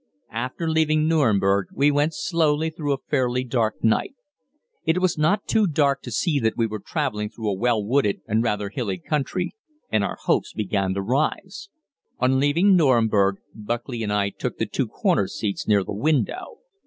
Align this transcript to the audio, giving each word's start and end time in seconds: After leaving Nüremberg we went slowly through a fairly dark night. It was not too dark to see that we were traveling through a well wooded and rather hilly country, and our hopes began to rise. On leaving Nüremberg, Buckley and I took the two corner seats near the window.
After 0.33 0.67
leaving 0.67 1.07
Nüremberg 1.07 1.65
we 1.73 1.91
went 1.91 2.15
slowly 2.15 2.71
through 2.71 2.91
a 2.91 2.97
fairly 3.07 3.43
dark 3.43 3.83
night. 3.83 4.15
It 4.83 4.99
was 4.99 5.15
not 5.15 5.45
too 5.45 5.67
dark 5.67 6.01
to 6.01 6.09
see 6.09 6.39
that 6.39 6.57
we 6.57 6.65
were 6.65 6.79
traveling 6.79 7.29
through 7.29 7.51
a 7.51 7.55
well 7.55 7.85
wooded 7.85 8.21
and 8.27 8.41
rather 8.43 8.69
hilly 8.69 8.97
country, 8.97 9.53
and 9.91 10.03
our 10.03 10.17
hopes 10.23 10.53
began 10.53 10.95
to 10.95 11.03
rise. 11.03 11.69
On 12.17 12.39
leaving 12.39 12.75
Nüremberg, 12.75 13.33
Buckley 13.53 14.01
and 14.01 14.11
I 14.11 14.31
took 14.31 14.57
the 14.57 14.65
two 14.65 14.87
corner 14.87 15.27
seats 15.27 15.67
near 15.67 15.83
the 15.83 15.93
window. 15.93 16.57